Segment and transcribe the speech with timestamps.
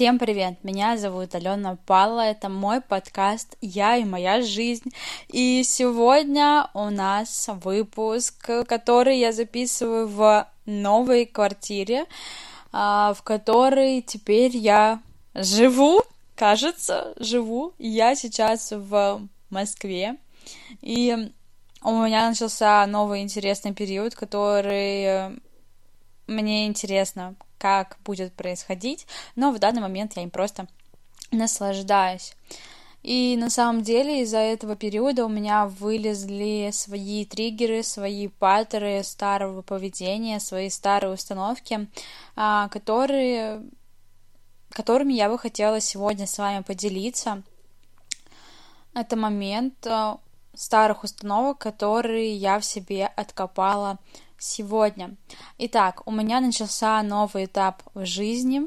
[0.00, 0.64] Всем привет!
[0.64, 4.88] Меня зовут Алена Пала, это мой подкаст «Я и моя жизнь».
[5.28, 12.06] И сегодня у нас выпуск, который я записываю в новой квартире,
[12.72, 15.02] а, в которой теперь я
[15.34, 16.02] живу,
[16.34, 17.74] кажется, живу.
[17.78, 20.16] Я сейчас в Москве,
[20.80, 21.30] и
[21.82, 25.38] у меня начался новый интересный период, который
[26.30, 29.06] мне интересно, как будет происходить,
[29.36, 30.66] но в данный момент я им просто
[31.30, 32.34] наслаждаюсь.
[33.02, 39.62] И на самом деле из-за этого периода у меня вылезли свои триггеры, свои паттерны старого
[39.62, 41.88] поведения, свои старые установки,
[42.36, 43.62] а, которые,
[44.70, 47.42] которыми я бы хотела сегодня с вами поделиться.
[48.92, 50.18] Это момент а,
[50.54, 53.98] старых установок, которые я в себе откопала
[54.40, 55.16] сегодня.
[55.58, 58.62] Итак, у меня начался новый этап в жизни.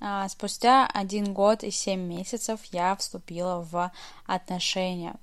[0.00, 3.90] А, спустя один год и семь месяцев я вступила в
[4.26, 5.16] отношения.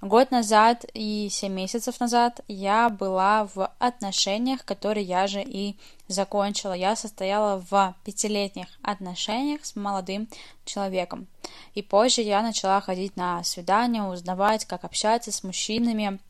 [0.00, 6.72] Год назад и семь месяцев назад я была в отношениях, которые я же и закончила.
[6.72, 10.28] Я состояла в пятилетних отношениях с молодым
[10.64, 11.26] человеком.
[11.74, 16.20] И позже я начала ходить на свидания, узнавать, как общаться с мужчинами,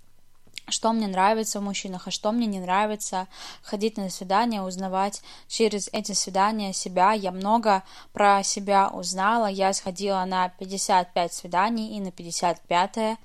[0.71, 3.29] что мне нравится в мужчинах, а что мне не нравится,
[3.63, 7.13] ходить на свидания, узнавать через эти свидания себя.
[7.13, 9.47] Я много про себя узнала.
[9.47, 13.19] Я сходила на 55 свиданий и на 55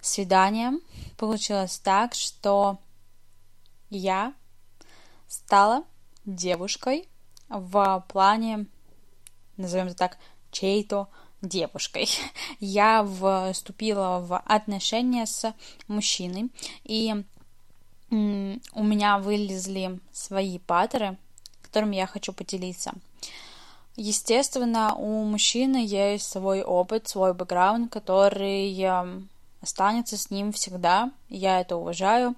[0.00, 0.72] свидание
[1.16, 2.78] получилось так, что
[3.90, 4.34] я
[5.28, 5.84] стала
[6.24, 7.08] девушкой
[7.48, 8.66] в плане,
[9.56, 10.18] назовем это так,
[10.50, 11.08] чей-то
[11.48, 12.08] девушкой.
[12.60, 13.06] Я
[13.52, 15.54] вступила в отношения с
[15.88, 16.50] мужчиной,
[16.84, 17.24] и
[18.10, 21.18] у меня вылезли свои паттерны,
[21.62, 22.92] которыми я хочу поделиться.
[23.96, 29.28] Естественно, у мужчины есть свой опыт, свой бэкграунд, который эм,
[29.60, 31.10] останется с ним всегда.
[31.28, 32.34] Я это уважаю,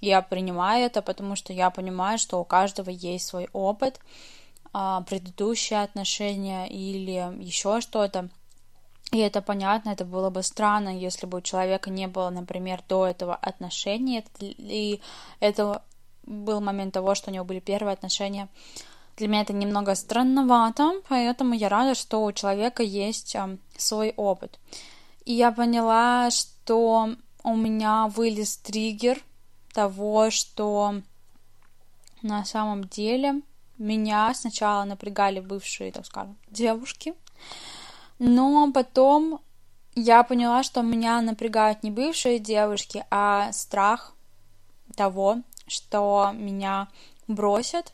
[0.00, 4.00] я принимаю это, потому что я понимаю, что у каждого есть свой опыт,
[4.72, 8.28] а, предыдущие отношения или еще что-то.
[9.12, 13.06] И это понятно, это было бы странно, если бы у человека не было, например, до
[13.06, 15.00] этого отношений, и
[15.40, 15.82] это
[16.24, 18.48] был момент того, что у него были первые отношения.
[19.16, 23.36] Для меня это немного странновато, поэтому я рада, что у человека есть
[23.78, 24.58] свой опыт.
[25.24, 27.10] И я поняла, что
[27.42, 29.22] у меня вылез триггер
[29.72, 31.00] того, что
[32.22, 33.40] на самом деле
[33.78, 37.14] меня сначала напрягали бывшие, так скажем, девушки,
[38.18, 39.40] но потом
[39.94, 44.14] я поняла, что меня напрягают не бывшие девушки, а страх
[44.94, 46.88] того, что меня
[47.26, 47.92] бросят,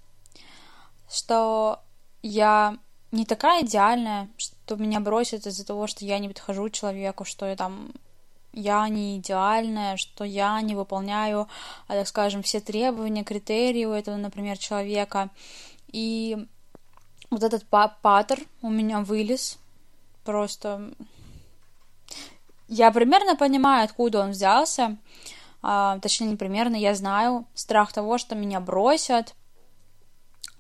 [1.10, 1.80] что
[2.22, 2.76] я
[3.12, 7.56] не такая идеальная, что меня бросят из-за того, что я не подхожу человеку, что я
[7.56, 7.92] там
[8.52, 11.48] я не идеальная, что я не выполняю,
[11.88, 15.30] а, так скажем, все требования, критерии у этого, например, человека.
[15.88, 16.46] И
[17.30, 19.58] вот этот паттер у меня вылез,
[20.24, 20.92] просто
[22.68, 24.96] я примерно понимаю, откуда он взялся,
[25.62, 29.34] а, точнее, не примерно, я знаю страх того, что меня бросят,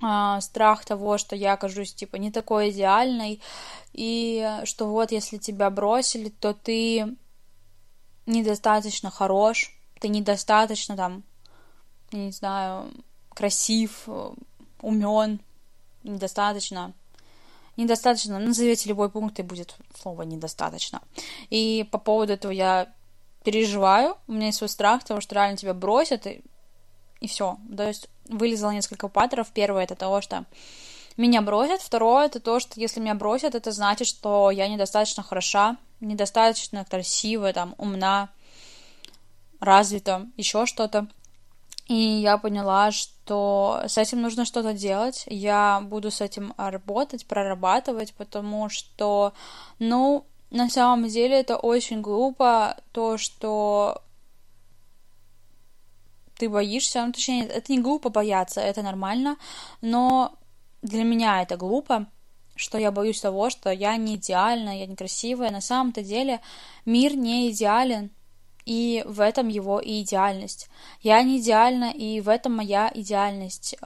[0.02, 3.40] а, страх того, что я окажусь, типа, не такой идеальной,
[3.92, 7.16] и что вот, если тебя бросили, то ты
[8.26, 11.22] недостаточно хорош, ты недостаточно, там,
[12.12, 12.90] не знаю,
[13.30, 14.06] красив,
[14.82, 15.40] умен,
[16.02, 16.92] недостаточно
[17.76, 21.02] недостаточно, назовите любой пункт, и будет слово недостаточно.
[21.50, 22.88] И по поводу этого я
[23.44, 26.42] переживаю, у меня есть свой страх того, что реально тебя бросят, и,
[27.20, 27.58] и все.
[27.76, 29.50] То есть вылезло несколько паттернов.
[29.52, 30.44] Первое это того, что
[31.16, 31.82] меня бросят.
[31.82, 37.52] Второе это то, что если меня бросят, это значит, что я недостаточно хороша, недостаточно красивая,
[37.52, 38.30] там, умна,
[39.60, 41.06] развита, еще что-то.
[41.88, 45.24] И я поняла, что с этим нужно что-то делать.
[45.26, 49.32] Я буду с этим работать, прорабатывать, потому что,
[49.78, 54.02] ну, на самом деле это очень глупо, то, что
[56.38, 59.36] ты боишься, ну, точнее, это не глупо бояться, это нормально,
[59.80, 60.34] но
[60.82, 62.06] для меня это глупо,
[62.56, 65.50] что я боюсь того, что я не идеальна, я некрасивая.
[65.50, 66.40] На самом-то деле
[66.84, 68.10] мир не идеален,
[68.64, 70.68] и в этом его и идеальность.
[71.02, 73.76] Я не идеальна, и в этом моя идеальность.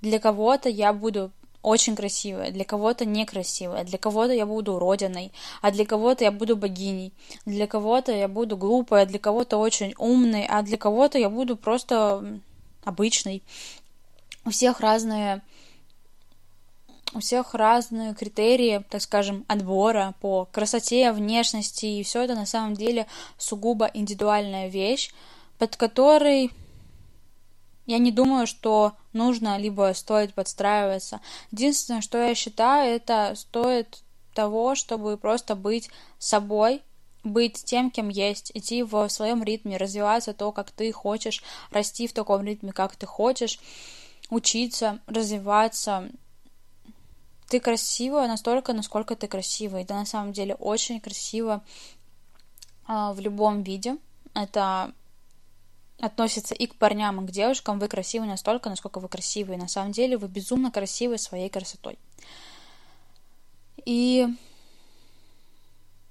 [0.00, 1.30] Для кого-то я буду
[1.60, 6.56] очень красивая, для кого-то некрасивая, для кого-то я буду родиной, а для кого-то я буду
[6.56, 7.12] богиней,
[7.46, 12.40] для кого-то я буду глупая, для кого-то очень умной, а для кого-то я буду просто
[12.84, 13.42] обычной.
[14.44, 15.42] У всех разные
[17.14, 22.74] у всех разные критерии, так скажем, отбора по красоте, внешности, и все это на самом
[22.74, 23.06] деле
[23.38, 25.10] сугубо индивидуальная вещь,
[25.58, 26.50] под которой
[27.86, 31.20] я не думаю, что нужно либо стоит подстраиваться.
[31.50, 34.02] Единственное, что я считаю, это стоит
[34.34, 36.82] того, чтобы просто быть собой,
[37.24, 42.12] быть тем, кем есть, идти в своем ритме, развиваться то, как ты хочешь, расти в
[42.12, 43.58] таком ритме, как ты хочешь,
[44.30, 46.10] учиться, развиваться,
[47.48, 49.80] ты красива настолько, насколько ты красива.
[49.80, 51.64] И ты на самом деле очень красива
[52.86, 53.96] а, в любом виде.
[54.34, 54.92] Это
[55.98, 57.78] относится и к парням, и к девушкам.
[57.78, 59.54] Вы красивы настолько, насколько вы красивы.
[59.54, 61.98] И на самом деле вы безумно красивы своей красотой.
[63.84, 64.26] И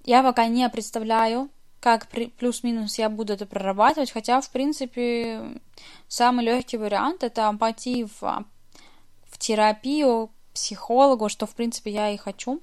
[0.04, 1.50] я пока не представляю,
[1.80, 5.62] как плюс-минус я буду это прорабатывать, хотя, в принципе,
[6.08, 12.62] самый легкий вариант это пойти в, в терапию психологу, что, в принципе, я и хочу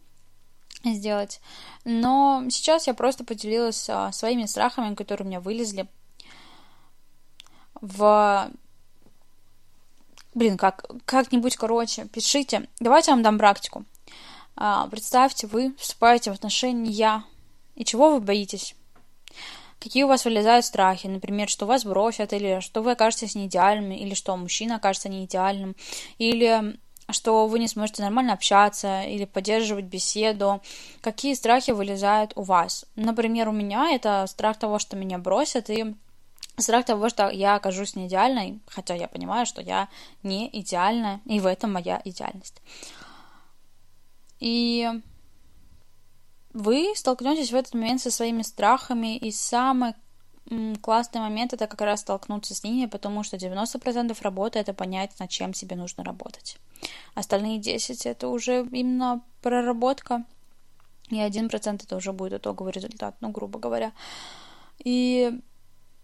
[0.85, 1.41] сделать.
[1.85, 5.87] Но сейчас я просто поделилась а, своими страхами, которые у меня вылезли
[7.81, 8.51] в...
[10.35, 12.69] Блин, как, как-нибудь, короче, пишите.
[12.81, 13.85] Давайте я вам дам практику.
[14.57, 17.25] А, представьте, вы вступаете в отношения,
[17.77, 18.75] и чего вы боитесь?
[19.79, 21.07] Какие у вас вылезают страхи?
[21.07, 25.77] Например, что вас бросят, или что вы окажетесь неидеальным, или что мужчина окажется неидеальным,
[26.19, 26.79] или
[27.11, 30.63] что вы не сможете нормально общаться или поддерживать беседу.
[31.01, 32.87] Какие страхи вылезают у вас?
[32.97, 35.95] Например, у меня это страх того, что меня бросят, и
[36.57, 39.89] страх того, что я окажусь не идеальной, хотя я понимаю, что я
[40.23, 42.63] не идеальна, и в этом моя идеальность.
[44.41, 44.89] И
[46.53, 49.95] вы столкнетесь в этот момент со своими страхами, и самый
[50.83, 55.31] классный момент это как раз столкнуться с ними, потому что 90% работы это понять, над
[55.31, 56.59] чем тебе нужно работать.
[57.15, 60.25] Остальные 10 это уже именно проработка,
[61.11, 63.93] и 1% это уже будет итоговый результат, ну, грубо говоря.
[64.85, 65.41] И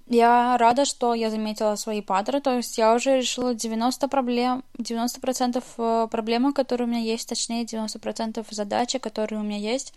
[0.07, 5.63] я рада, что я заметила свои паттерны, то есть я уже решила 90 проблем, 90%
[5.79, 9.95] э, проблем, которые у меня есть, точнее 90% задачи, которые у меня есть,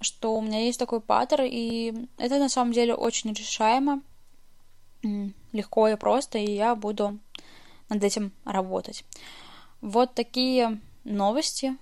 [0.00, 4.02] что у меня есть такой паттер, и это на самом деле очень решаемо,
[5.52, 7.18] легко и просто, и я буду
[7.88, 9.04] над этим работать.
[9.80, 11.76] Вот такие новости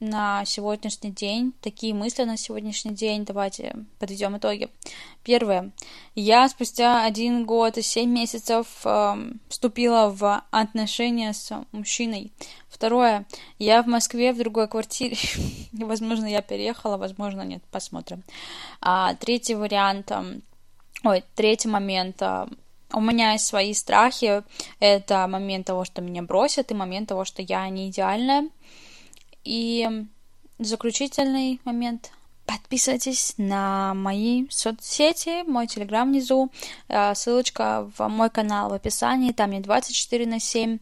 [0.00, 3.24] на сегодняшний день, такие мысли на сегодняшний день.
[3.24, 4.68] Давайте подведем итоги.
[5.22, 5.72] Первое.
[6.14, 9.14] Я спустя один год и семь месяцев э,
[9.48, 12.32] вступила в отношения с мужчиной.
[12.68, 13.26] Второе.
[13.58, 15.16] Я в Москве в другой квартире.
[15.72, 17.62] возможно, я переехала, возможно, нет.
[17.70, 18.22] Посмотрим.
[18.80, 20.10] А, третий вариант.
[20.10, 20.40] Э,
[21.04, 22.20] ой, третий момент.
[22.20, 22.46] Э,
[22.92, 24.42] у меня есть свои страхи.
[24.78, 28.48] Это момент того, что меня бросят, и момент того, что я не идеальная.
[29.46, 29.88] И
[30.58, 32.10] заключительный момент.
[32.46, 36.50] Подписывайтесь на мои соцсети, мой телеграм внизу,
[36.88, 40.78] э, ссылочка в мой канал в описании, там мне 24 на 7.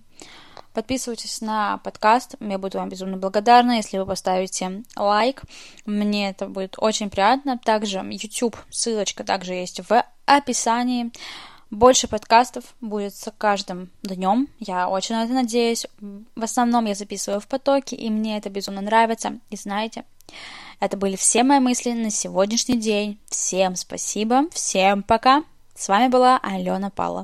[0.73, 5.43] Подписывайтесь на подкаст, я буду вам безумно благодарна, если вы поставите лайк,
[5.85, 7.59] мне это будет очень приятно.
[7.59, 11.13] Также YouTube, ссылочка также есть в описании.
[11.75, 14.47] Больше подкастов будет с каждым днем.
[14.61, 15.89] Я очень на это надеюсь.
[16.37, 19.41] В основном я записываю в потоке, и мне это безумно нравится.
[19.51, 20.05] И знаете,
[20.79, 23.19] это были все мои мысли на сегодняшний день.
[23.27, 25.43] Всем спасибо, всем пока.
[25.75, 27.23] С вами была Алена Пала.